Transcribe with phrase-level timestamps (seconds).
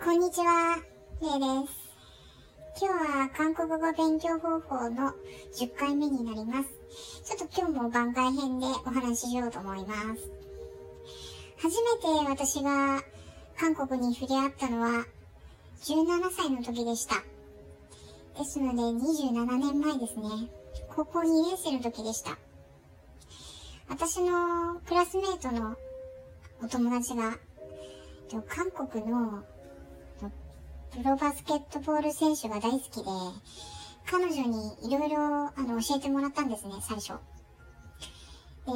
[0.00, 0.76] こんにちは、
[1.20, 1.74] れいです。
[2.80, 5.12] 今日は韓国語勉強方法の
[5.56, 6.68] 10回目になります。
[7.24, 10.30] ちょっと今日も番外編でお話ししようと思います。
[11.58, 13.02] 初めて私が
[13.58, 15.04] 韓国に触れ合ったのは
[15.82, 17.16] 17歳の時でした。
[18.38, 20.48] ですので27年前ですね。
[20.94, 22.38] 高校2年生の時でした。
[23.88, 25.76] 私のクラスメートの
[26.62, 27.36] お友達が
[28.46, 29.42] 韓国の
[30.96, 33.10] プロバスケットボール選手が大好きで、
[34.10, 37.12] 彼女にいろいろあの教えてもらったんですね、最初。
[38.66, 38.72] で、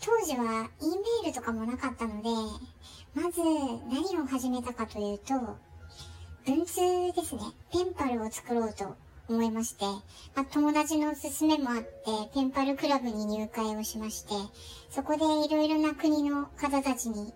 [0.00, 2.28] 当時は E メールとかもなかったので、
[3.14, 3.40] まず
[3.90, 5.34] 何を始めたかというと、
[6.46, 6.80] 文通
[7.14, 7.42] ですね。
[7.72, 8.96] ペンパルを作ろうと
[9.28, 9.84] 思いまして、
[10.34, 11.86] まあ、友達の勧めもあって、
[12.34, 14.34] ペンパルクラブに入会をしまして、
[14.90, 17.32] そこでいろいろな国の方たちに、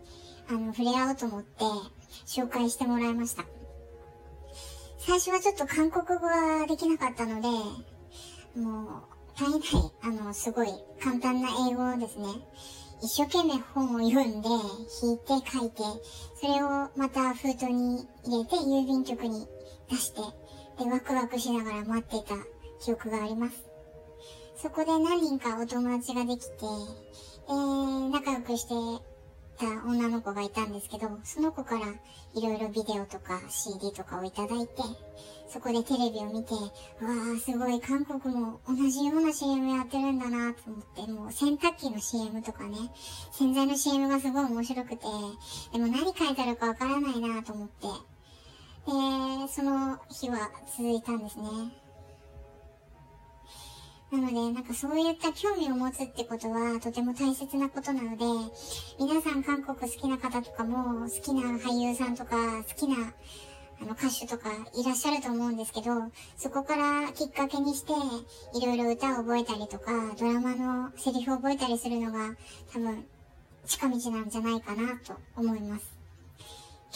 [0.48, 1.64] あの、触れ合おうと思って、
[2.26, 3.44] 紹介してもらいました。
[5.06, 7.48] 最初はちょっと韓国語ができなかったので、
[8.58, 9.02] もう、
[9.38, 12.24] 大変、あの、すごい簡単な英語をですね、
[13.02, 14.48] 一生懸命本を読んで、
[15.02, 15.82] 引いて書いて、
[16.40, 19.46] それをまた封筒に入れて郵便局に
[19.90, 20.22] 出して、
[20.82, 22.36] で、ワクワクしながら待っていた
[22.82, 23.62] 記憶があります。
[24.56, 26.54] そこで何人かお友達ができて、
[27.46, 29.04] えー、仲良くして
[29.54, 31.86] た女の子がいたんですけど、その子から
[32.34, 34.74] いろいろビデオとか CD とかをいただいて、
[35.48, 36.60] そこでテレビを見て、わ
[37.36, 42.76] あ、すごい韓国も同じような CM やってるんだなと思って、もう洗濯機の CM とかね、
[43.32, 45.06] 洗剤の CM がすごい面白くて、
[45.72, 51.83] でも何書いてあるかわからないなと思って、で、その日は続いたんですね。
[54.14, 58.24] なので、なんかそういった興味を持つってことはとても大切なことなので、
[58.98, 63.12] 皆さん韓国好きな方とかも、好きな俳優さんとか、好きな
[63.82, 65.90] あの歌手とかいらっしゃると思うんですけど、
[66.36, 67.92] そこからきっかけにして、
[68.56, 72.36] いろいろ歌を覚えたりとか、ドラマのセリフを覚えたりするのが
[72.72, 73.04] 多分
[73.66, 75.92] 近道なんじゃないかなと思います。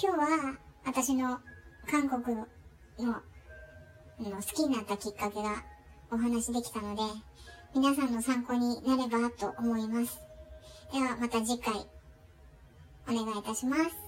[0.00, 1.40] 今日は私の
[1.90, 2.46] 韓国の
[4.20, 5.64] の好きになったきっかけが
[6.10, 7.02] お話できたので、
[7.74, 10.18] 皆さんの参考になればと思います。
[10.92, 11.74] ではまた次回
[13.06, 14.07] お願いいたします。